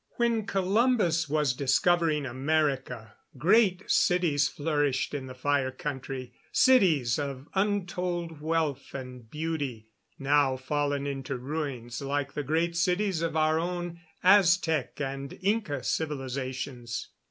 [0.15, 8.41] When Columbus was discovering America great cities flourished in the Fire Country cities of untold
[8.41, 14.99] wealth and beauty, now fallen into ruins like the great cities of our own Aztec
[14.99, 17.09] and Inca civilizations.